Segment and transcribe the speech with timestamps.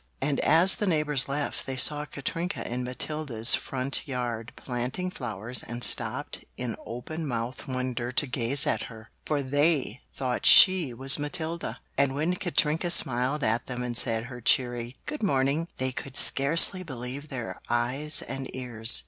[0.19, 5.83] And as the neighbors left they saw Katrinka in Matilda's front yard planting flowers and
[5.83, 11.77] stopped in open mouthed wonder to gaze at her, for they thought she was Matilda.
[11.99, 16.81] And when Katrinka smiled at them and said her cheery "Good morning" they could scarcely
[16.81, 18.99] believe their eyes and ears.